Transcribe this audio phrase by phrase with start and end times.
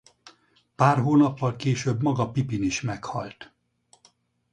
[0.75, 3.51] Pár hónappal később maga Pipin is meghalt.